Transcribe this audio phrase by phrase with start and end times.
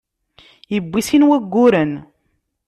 [0.73, 1.91] Yewwin sin wagguren.